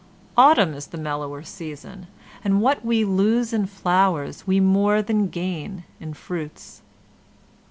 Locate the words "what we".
2.59-3.05